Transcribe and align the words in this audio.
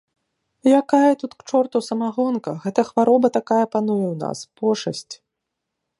Якая 0.81 1.11
тут 1.23 1.31
к 1.41 1.45
чорту 1.51 1.77
самагонка, 1.89 2.49
гэта 2.65 2.87
хвароба 2.89 3.27
такая 3.39 3.61
пануе 3.77 4.07
ў 4.13 4.15
нас, 4.25 4.39
пошасць. 4.63 5.13